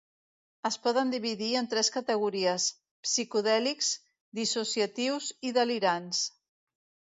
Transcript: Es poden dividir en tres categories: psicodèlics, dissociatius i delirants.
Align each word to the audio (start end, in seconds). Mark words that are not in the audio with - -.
Es 0.69 0.77
poden 0.85 1.11
dividir 1.15 1.49
en 1.59 1.69
tres 1.73 1.91
categories: 1.97 2.65
psicodèlics, 3.11 3.93
dissociatius 4.41 5.31
i 5.51 5.55
delirants. 5.61 6.27